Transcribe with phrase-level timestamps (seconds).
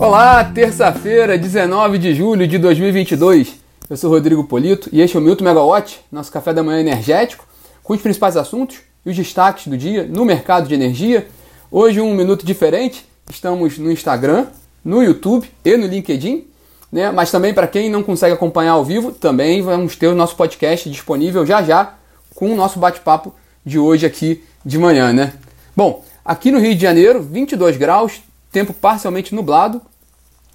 [0.00, 3.56] Olá, terça-feira, 19 de julho de 2022.
[3.90, 7.44] Eu sou Rodrigo Polito e este é o Milton Megawatt, nosso café da manhã energético,
[7.82, 11.26] com os principais assuntos e os destaques do dia no mercado de energia.
[11.68, 14.46] Hoje um minuto diferente, estamos no Instagram,
[14.84, 16.46] no YouTube e no LinkedIn,
[16.92, 17.10] né?
[17.10, 20.88] Mas também para quem não consegue acompanhar ao vivo, também vamos ter o nosso podcast
[20.88, 21.94] disponível já já
[22.36, 23.34] com o nosso bate-papo
[23.66, 25.32] de hoje aqui de manhã, né?
[25.76, 28.20] Bom, aqui no Rio de Janeiro, 22 graus,
[28.50, 29.80] tempo parcialmente nublado,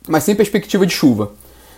[0.07, 1.31] mas sem perspectiva de chuva.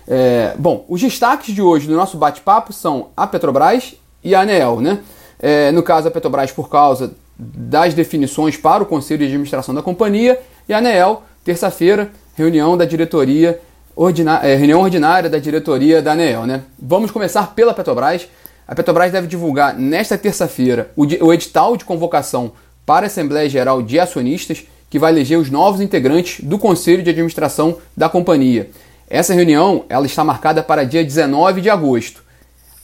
[0.08, 4.82] É, bom, os destaques de hoje do nosso bate-papo são a Petrobras e a ANEEL,
[4.82, 5.00] né?
[5.40, 9.82] É, no caso, a Petrobras por causa das definições para o Conselho de Administração da
[9.82, 10.40] companhia
[10.70, 13.60] e a ANEEL, terça-feira, reunião da diretoria,
[13.96, 16.64] ordina é, reunião ordinária da diretoria da ANEEL, né?
[16.80, 18.28] Vamos começar pela Petrobras.
[18.68, 22.54] A Petrobras deve divulgar nesta terça-feira o, o edital de convocação
[22.86, 27.10] para a Assembleia Geral de Acionistas que vai eleger os novos integrantes do Conselho de
[27.10, 28.70] Administração da companhia.
[29.10, 32.24] Essa reunião ela está marcada para dia 19 de agosto.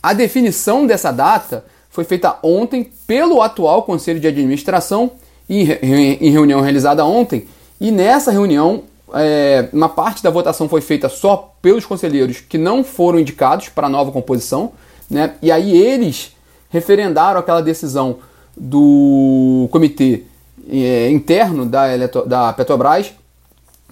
[0.03, 5.11] A definição dessa data foi feita ontem pelo atual Conselho de Administração,
[5.49, 7.47] em reunião realizada ontem,
[7.79, 8.83] e nessa reunião
[9.13, 13.87] é, uma parte da votação foi feita só pelos conselheiros que não foram indicados para
[13.87, 14.73] a nova composição,
[15.09, 15.35] né?
[15.41, 16.35] e aí eles
[16.69, 18.17] referendaram aquela decisão
[18.57, 20.25] do comitê
[20.69, 21.85] é, interno da,
[22.25, 23.13] da Petrobras,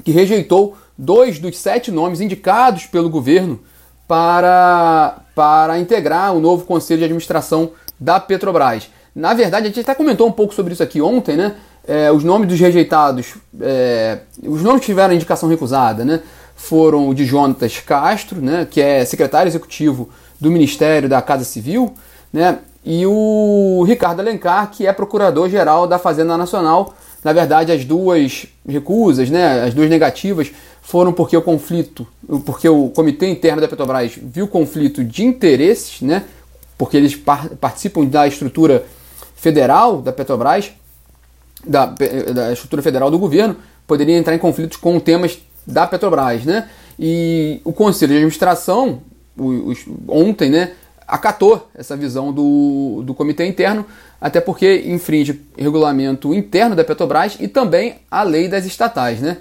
[0.04, 3.60] que rejeitou dois dos sete nomes indicados pelo governo
[4.08, 8.90] para, para integrar o novo conselho de administração da Petrobras.
[9.14, 11.56] Na verdade, a gente até comentou um pouco sobre isso aqui ontem, né?
[11.88, 16.22] É, os nomes dos rejeitados, é, os nomes que tiveram indicação recusada, né?
[16.56, 18.68] Foram o de Jonatas Castro, né?
[18.70, 20.10] Que é secretário executivo
[20.40, 21.94] do Ministério da Casa Civil,
[22.32, 22.60] né?
[22.92, 26.96] E o Ricardo Alencar, que é procurador-geral da Fazenda Nacional.
[27.24, 30.52] Na verdade, as duas recusas, né, as duas negativas,
[30.82, 32.08] foram porque o conflito,
[32.48, 36.24] porque o comitê interno da Petrobras viu conflito de interesses, né,
[36.80, 38.84] porque eles par participam da estrutura
[39.36, 40.72] federal da Petrobras,
[41.64, 43.56] da, da estrutura federal do governo,
[43.86, 46.68] poderia entrar em conflitos com temas da Petrobras, né?
[46.98, 49.02] E o Conselho de Administração,
[50.08, 50.72] ontem, né,
[51.10, 53.86] acatou essa visão do, do comitê interno,
[54.22, 59.20] até porque infringe regulamento interno da Petrobras e também a lei das estatais.
[59.20, 59.38] Né?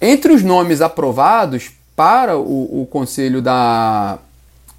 [0.00, 4.18] Entre os nomes aprovados para o, o conselho da,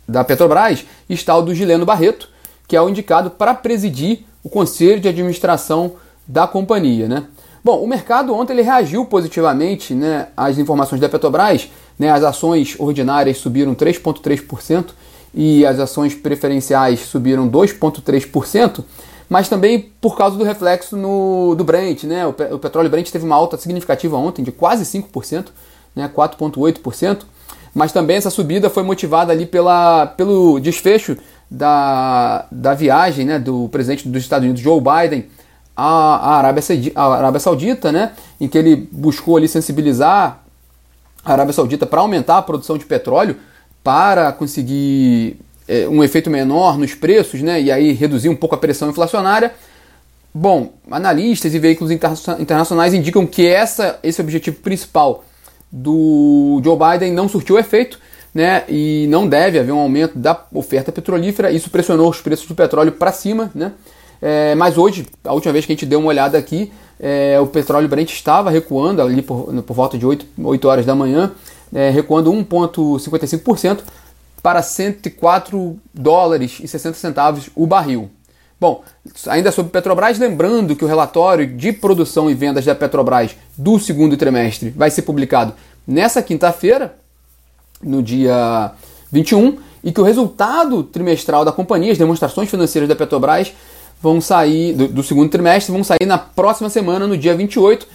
[0.07, 2.29] da Petrobras está o do Gileno Barreto,
[2.67, 5.93] que é o indicado para presidir o conselho de administração
[6.25, 7.07] da companhia.
[7.07, 7.25] Né?
[7.63, 11.69] Bom, o mercado ontem ele reagiu positivamente né, às informações da Petrobras.
[11.99, 14.91] Né, as ações ordinárias subiram 3,3%
[15.33, 18.83] e as ações preferenciais subiram 2,3%,
[19.29, 22.03] mas também por causa do reflexo no, do Brent.
[22.03, 22.25] Né?
[22.25, 25.47] O, o petróleo Brent teve uma alta significativa ontem de quase 5%,
[25.95, 26.09] né?
[26.13, 27.21] 4,8%,
[27.73, 31.17] mas também essa subida foi motivada ali pela, pelo desfecho
[31.49, 35.27] da, da viagem né, do presidente dos Estados Unidos, Joe Biden,
[35.75, 36.63] à, Arábia,
[36.95, 40.39] à Arábia Saudita, né, em que ele buscou ali sensibilizar
[41.23, 43.37] a Arábia Saudita para aumentar a produção de petróleo
[43.83, 45.37] para conseguir
[45.67, 49.53] é, um efeito menor nos preços, né, e aí reduzir um pouco a pressão inflacionária.
[50.33, 55.25] Bom, analistas e veículos internacionais indicam que essa, esse objetivo principal
[55.71, 57.99] do Joe Biden não surtiu efeito,
[58.33, 61.51] né, e não deve haver um aumento da oferta petrolífera.
[61.51, 63.73] Isso pressionou os preços do petróleo para cima, né?
[64.21, 67.47] É, mas hoje, a última vez que a gente deu uma olhada aqui, é, o
[67.47, 71.31] petróleo Brent estava recuando ali por, por volta de 8, 8 horas da manhã,
[71.73, 73.81] é, recuando 1,55%
[74.41, 78.09] para 104 dólares e 60 centavos o barril.
[78.59, 78.83] Bom,
[79.27, 84.15] ainda sobre Petrobras, lembrando que o relatório de produção e vendas da Petrobras do segundo
[84.15, 85.53] trimestre vai ser publicado
[85.87, 86.95] nessa quinta-feira,
[87.81, 88.71] no dia
[89.11, 93.51] 21, e que o resultado trimestral da companhia, as demonstrações financeiras da Petrobras,
[93.99, 97.87] vão sair do, do segundo trimestre, vão sair na próxima semana, no dia 28,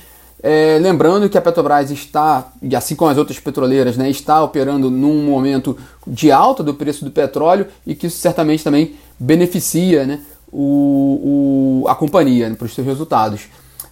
[0.43, 5.25] é, lembrando que a Petrobras está, assim como as outras petroleiras, né, está operando num
[5.25, 10.21] momento de alta do preço do petróleo e que isso certamente também beneficia né,
[10.53, 13.43] o, o a companhia né, para os seus resultados.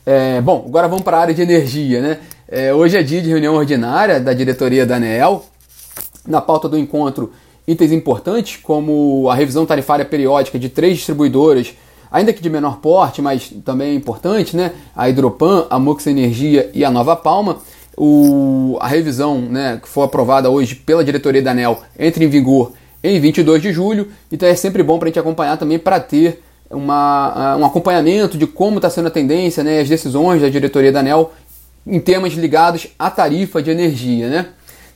[0.05, 2.01] É, bom, agora vamos para a área de energia.
[2.01, 2.19] Né?
[2.47, 5.45] É, hoje é dia de reunião ordinária da diretoria da ANEEL.
[6.27, 7.33] Na pauta do encontro,
[7.67, 11.75] itens importantes como a revisão tarifária periódica de três distribuidoras
[12.15, 14.71] ainda que de menor porte, mas também é importante, né?
[14.95, 17.59] A Hidropan, a Mox Energia e a Nova Palma.
[17.99, 22.73] O, a revisão né, que foi aprovada hoje pela diretoria da ANEL entra em vigor
[23.03, 26.43] em 22 de julho, então é sempre bom para a gente acompanhar também para ter
[26.71, 31.01] uma, um acompanhamento de como está sendo a tendência, né, as decisões da diretoria da
[31.01, 31.33] ANEL
[31.87, 34.29] em temas ligados à tarifa de energia.
[34.29, 34.47] Né?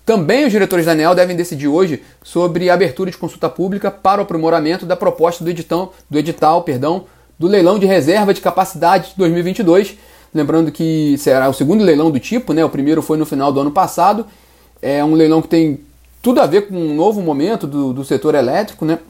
[0.09, 4.23] Também os diretores da ANEL devem decidir hoje sobre a abertura de consulta pública para
[4.23, 7.05] o aprimoramento da proposta do, editão, do edital perdão,
[7.39, 9.99] do leilão de reserva de capacidade de 2022.
[10.35, 12.65] Lembrando que será o segundo leilão do tipo, né?
[12.65, 14.25] o primeiro foi no final do ano passado.
[14.81, 15.81] É um leilão que tem
[16.23, 19.01] tudo a ver com um novo momento do, do setor elétrico, né?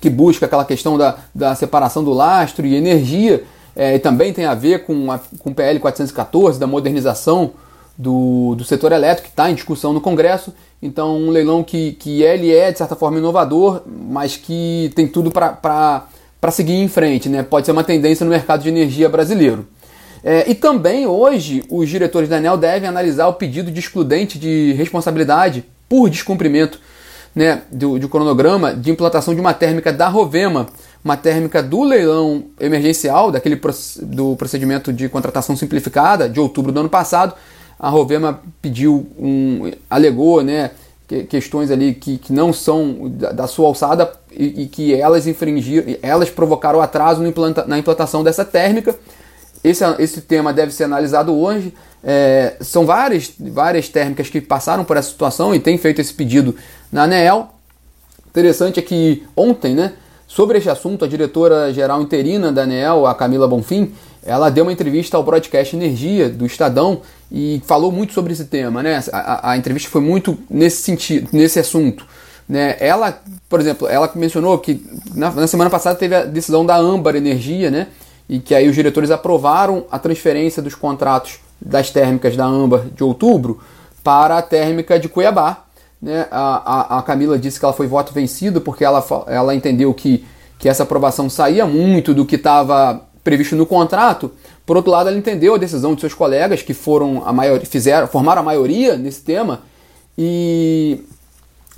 [0.00, 3.44] que busca aquela questão da, da separação do lastro e energia,
[3.76, 7.52] é, e também tem a ver com, a, com o PL 414, da modernização
[7.96, 10.52] do, do setor elétrico, que está em discussão no Congresso.
[10.82, 15.30] Então, um leilão que, que ele é, de certa forma, inovador, mas que tem tudo
[15.30, 16.06] para
[16.50, 17.42] seguir em frente, né?
[17.42, 19.66] pode ser uma tendência no mercado de energia brasileiro.
[20.22, 24.72] É, e também hoje os diretores da ANEL devem analisar o pedido de excludente de
[24.72, 26.80] responsabilidade por descumprimento
[27.34, 30.66] né, do, do cronograma de implantação de uma térmica da Rovema,
[31.04, 33.60] uma térmica do leilão emergencial, daquele
[34.02, 37.34] do procedimento de contratação simplificada de outubro do ano passado.
[37.84, 40.70] A Rovema pediu um, alegou, né,
[41.28, 46.30] questões ali que, que não são da, sua alçada e, e, que elas infringiram, elas
[46.30, 48.98] provocaram atraso implanta, na implantação dessa térmica.
[49.62, 51.74] Esse, esse tema deve ser analisado hoje.
[52.02, 56.56] É, são várias, várias térmicas que passaram por essa situação e têm feito esse pedido
[56.90, 57.48] na ANEEL.
[58.30, 59.92] Interessante é que ontem, né,
[60.26, 63.92] sobre este assunto, a diretora-geral interina da ANEEL, a Camila Bonfim,
[64.24, 67.02] ela deu uma entrevista ao broadcast Energia do Estadão
[67.36, 68.80] e falou muito sobre esse tema.
[68.80, 69.02] Né?
[69.12, 72.06] A, a entrevista foi muito nesse sentido, nesse assunto.
[72.48, 72.76] Né?
[72.78, 74.86] Ela, por exemplo, ela mencionou que
[75.16, 77.88] na, na semana passada teve a decisão da Âmbar Energia, né?
[78.28, 83.02] e que aí os diretores aprovaram a transferência dos contratos das térmicas da Âmbar de
[83.02, 83.60] outubro
[84.04, 85.64] para a térmica de Cuiabá.
[86.00, 86.28] Né?
[86.30, 90.24] A, a, a, Camila disse que ela foi voto vencido porque ela, ela entendeu que,
[90.56, 94.30] que essa aprovação saía muito do que estava previsto no contrato.
[94.64, 98.06] Por outro lado, ela entendeu a decisão de seus colegas que foram a maioria, fizeram,
[98.06, 99.62] formaram a maioria nesse tema
[100.16, 101.00] e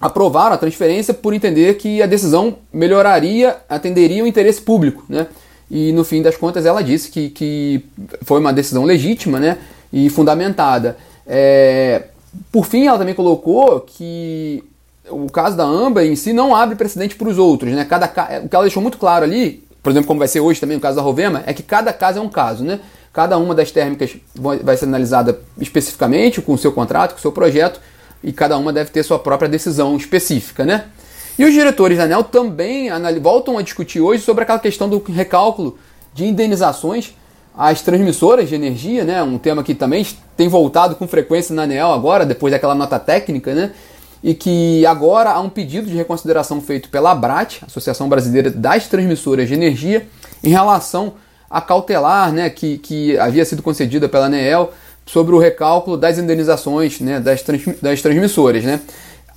[0.01, 5.29] aprovaram a transferência por entender que a decisão melhoraria, atenderia o interesse público, né?
[5.71, 7.85] e no fim das contas ela disse que, que
[8.23, 9.59] foi uma decisão legítima né,
[9.93, 10.97] e fundamentada.
[11.27, 12.09] É,
[12.53, 14.63] por fim, ela também colocou que
[15.09, 17.73] o caso da AMBA em si não abre precedente para os outros.
[17.73, 17.85] Né?
[17.85, 18.07] Cada,
[18.45, 20.81] o que ela deixou muito claro ali, por exemplo, como vai ser hoje também o
[20.81, 22.65] caso da Rovema, é que cada caso é um caso.
[22.65, 22.81] Né?
[23.13, 27.31] Cada uma das térmicas vai ser analisada especificamente com o seu contrato, com o seu
[27.31, 27.81] projeto,
[28.21, 30.65] e cada uma deve ter sua própria decisão específica.
[30.65, 30.87] Né?
[31.39, 32.91] E os diretores da ANEL também
[33.23, 35.79] voltam a discutir hoje sobre aquela questão do recálculo
[36.13, 37.15] de indenizações
[37.57, 39.23] às transmissoras de energia, né?
[39.23, 40.05] um tema que também
[40.37, 43.71] tem voltado com frequência na ANEL agora, depois daquela nota técnica, né?
[44.23, 49.49] E que agora há um pedido de reconsideração feito pela ABRAT, Associação Brasileira das Transmissoras
[49.49, 50.07] de Energia,
[50.43, 51.15] em relação
[51.49, 54.73] a cautelar né, que, que havia sido concedida pela ANEEL
[55.05, 58.65] sobre o recálculo das indenizações né, das, trans, das transmissoras.
[58.65, 58.81] Né?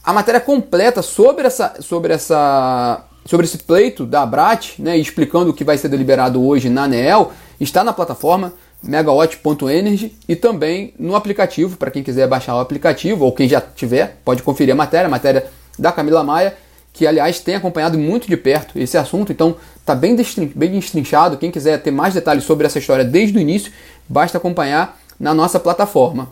[0.04, 5.54] a matéria completa sobre essa sobre essa sobre esse pleito da Abrat, né, explicando o
[5.54, 11.78] que vai ser deliberado hoje na ANEEL, está na plataforma megawatt.energy e também no aplicativo,
[11.78, 15.10] para quem quiser baixar o aplicativo ou quem já tiver, pode conferir a matéria, a
[15.10, 15.48] matéria
[15.78, 16.56] da Camila Maia,
[16.94, 20.16] que aliás tem acompanhado muito de perto esse assunto, então está bem,
[20.56, 21.38] bem destrinchado.
[21.38, 23.72] Quem quiser ter mais detalhes sobre essa história desde o início,
[24.08, 26.30] basta acompanhar na nossa plataforma.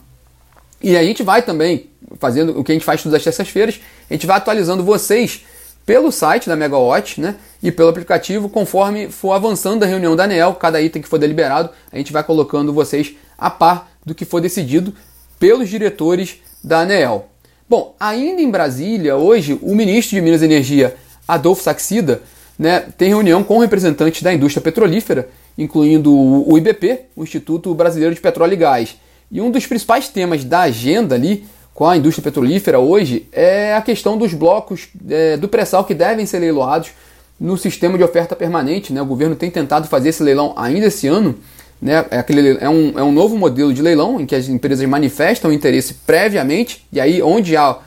[0.81, 1.87] E a gente vai também
[2.19, 5.45] fazendo o que a gente faz todas as terças-feiras, a gente vai atualizando vocês
[5.87, 10.53] pelo site da Megawatt né, e pelo aplicativo, conforme for avançando a reunião da ANEL,
[10.55, 14.41] cada item que for deliberado, a gente vai colocando vocês a par do que for
[14.41, 14.93] decidido
[15.39, 17.29] pelos diretores da ANEL.
[17.69, 20.93] Bom, ainda em Brasília, hoje, o ministro de Minas e Energia,
[21.25, 22.21] Adolfo Saxida,
[22.59, 28.19] né, tem reunião com representantes da indústria petrolífera, incluindo o IBP, o Instituto Brasileiro de
[28.19, 28.97] Petróleo e Gás.
[29.31, 31.45] E um dos principais temas da agenda ali
[31.77, 36.25] com a indústria petrolífera hoje é a questão dos blocos é, do pré-sal que devem
[36.25, 36.89] ser leiloados
[37.39, 38.91] no sistema de oferta permanente.
[38.91, 38.99] Né?
[38.99, 41.35] O governo tem tentado fazer esse leilão ainda esse ano.
[41.79, 42.03] Né?
[42.09, 45.53] É, aquele, é, um, é um novo modelo de leilão em que as empresas manifestam
[45.53, 47.77] interesse previamente, e aí onde há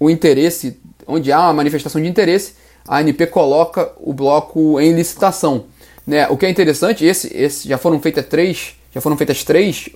[0.00, 2.54] o interesse, onde há a manifestação de interesse,
[2.88, 5.66] a ANP coloca o bloco em licitação.
[6.06, 6.26] Né?
[6.28, 9.90] O que é interessante, esse, esse já foram feitas três, já foram feitas três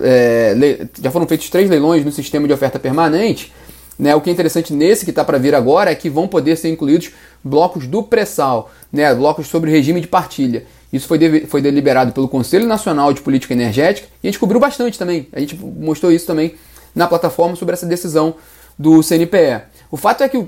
[0.00, 3.52] é, já foram feitos três leilões no sistema de oferta permanente.
[3.98, 4.14] Né?
[4.14, 6.68] O que é interessante nesse que está para vir agora é que vão poder ser
[6.68, 7.10] incluídos
[7.44, 9.14] blocos do pré-sal, né?
[9.14, 10.64] blocos sobre regime de partilha.
[10.92, 14.98] Isso foi, foi deliberado pelo Conselho Nacional de Política Energética e a gente cobriu bastante
[14.98, 15.28] também.
[15.32, 16.54] A gente mostrou isso também
[16.94, 18.34] na plataforma sobre essa decisão
[18.78, 19.62] do CNPE.
[19.90, 20.46] O fato é que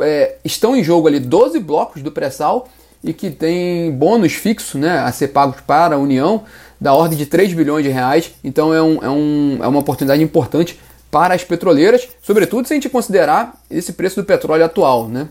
[0.00, 2.68] é, estão em jogo ali 12 blocos do pré-sal
[3.02, 6.44] e que tem bônus fixo né, a ser pagos para a União
[6.80, 8.32] da ordem de 3 bilhões de reais.
[8.42, 10.78] Então é, um, é, um, é uma oportunidade importante
[11.10, 15.08] para as petroleiras, sobretudo se a gente considerar esse preço do petróleo atual.
[15.08, 15.28] Né?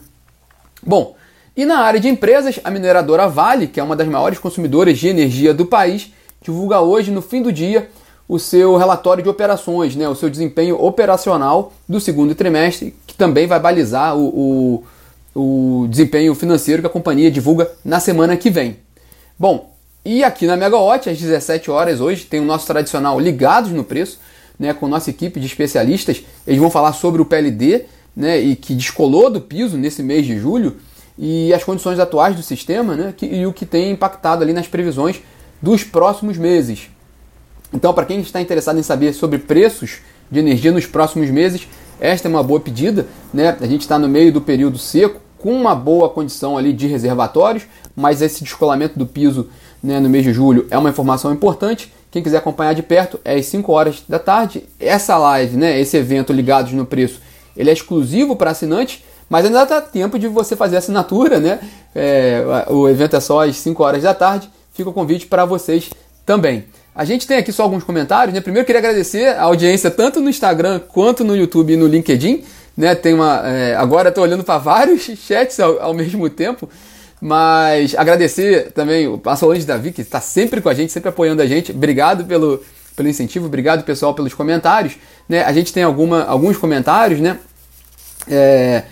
[0.81, 1.15] Bom,
[1.55, 5.07] e na área de empresas, a mineradora Vale, que é uma das maiores consumidoras de
[5.07, 6.11] energia do país,
[6.41, 7.89] divulga hoje, no fim do dia,
[8.27, 13.45] o seu relatório de operações, né, o seu desempenho operacional do segundo trimestre, que também
[13.47, 14.83] vai balizar o,
[15.35, 18.77] o, o desempenho financeiro que a companhia divulga na semana que vem.
[19.37, 19.74] Bom,
[20.05, 24.19] e aqui na Megawatt, às 17 horas hoje, tem o nosso tradicional Ligados no Preço,
[24.59, 26.23] né, com nossa equipe de especialistas.
[26.45, 27.85] Eles vão falar sobre o PLD,
[28.15, 30.77] né, e que descolou do piso nesse mês de julho,
[31.17, 34.67] e as condições atuais do sistema, né, que, e o que tem impactado ali nas
[34.67, 35.21] previsões
[35.61, 36.89] dos próximos meses.
[37.73, 39.97] Então, para quem está interessado em saber sobre preços
[40.29, 41.67] de energia nos próximos meses,
[41.99, 43.07] esta é uma boa pedida.
[43.33, 43.57] Né?
[43.59, 47.63] A gente está no meio do período seco, com uma boa condição ali de reservatórios,
[47.95, 49.49] mas esse descolamento do piso
[49.85, 51.91] né, no mês de julho é uma informação importante.
[52.11, 54.63] Quem quiser acompanhar de perto é às 5 horas da tarde.
[54.79, 57.21] Essa live, né, esse evento ligados no preço,
[57.55, 61.59] ele é exclusivo para assinantes, mas ainda dá tempo de você fazer assinatura, né?
[61.93, 64.49] É, o evento é só às 5 horas da tarde.
[64.73, 65.89] Fica o convite para vocês
[66.25, 66.65] também.
[66.95, 68.39] A gente tem aqui só alguns comentários, né?
[68.39, 72.43] Primeiro queria agradecer a audiência tanto no Instagram quanto no YouTube e no LinkedIn,
[72.75, 72.95] né?
[72.95, 76.69] Tem uma, é, agora estou olhando para vários chats ao, ao, mesmo tempo,
[77.25, 81.47] mas agradecer também a Solange Davi que está sempre com a gente, sempre apoiando a
[81.47, 81.71] gente.
[81.71, 82.61] Obrigado pelo,
[82.95, 84.95] pelo incentivo, obrigado pessoal pelos comentários,
[85.27, 85.43] né?
[85.43, 87.39] A gente tem alguma, alguns comentários, né?
[88.29, 88.83] É,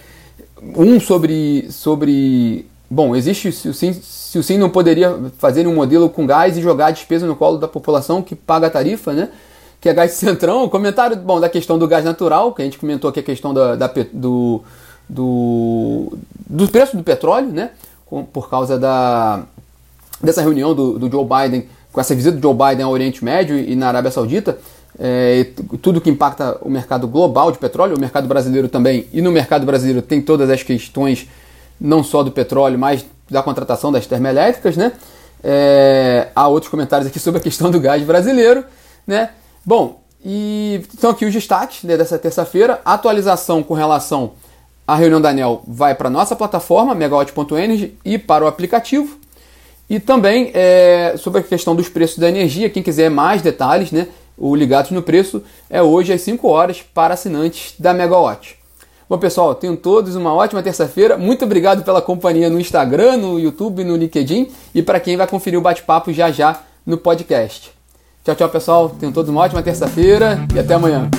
[0.76, 5.76] um sobre sobre Bom, existe se o, SIM, se o SIM não poderia fazer um
[5.76, 9.14] modelo com gás e jogar a despesa no colo da população que paga a tarifa,
[9.14, 9.30] né?
[9.80, 10.68] Que é gás centrão.
[10.70, 13.76] Comentário bom, da questão do gás natural, que a gente comentou aqui a questão da,
[13.76, 14.64] da do,
[15.08, 17.70] do, do preço do petróleo, né?
[18.32, 19.44] Por causa da,
[20.22, 23.58] dessa reunião do, do Joe Biden, com essa visita do Joe Biden ao Oriente Médio
[23.58, 24.58] e na Arábia Saudita,
[25.00, 25.48] é,
[25.82, 29.66] tudo que impacta o mercado global de petróleo, o mercado brasileiro também, e no mercado
[29.66, 31.28] brasileiro tem todas as questões
[31.80, 34.94] não só do petróleo, mas da contratação das termoelétricas, né?
[35.44, 38.64] É, há outros comentários aqui sobre a questão do gás brasileiro,
[39.06, 39.32] né?
[39.66, 42.80] Bom, e então aqui os destaques né, dessa terça-feira.
[42.86, 44.32] Atualização com relação
[44.88, 49.18] à reunião da ANEL vai para a nossa plataforma, megawatt.energy, e para o aplicativo.
[49.90, 54.08] E também é, sobre a questão dos preços da energia, quem quiser mais detalhes, né?
[54.38, 58.58] O Ligados no Preço é hoje às 5 horas para assinantes da Megawatt.
[59.08, 61.18] Bom, pessoal, tenham todos uma ótima terça-feira.
[61.18, 65.60] Muito obrigado pela companhia no Instagram, no YouTube, no LinkedIn e para quem vai conferir
[65.60, 67.72] o bate-papo já já no podcast.
[68.24, 68.90] Tchau, tchau, pessoal.
[68.90, 71.10] Tenham todos uma ótima terça-feira e até amanhã.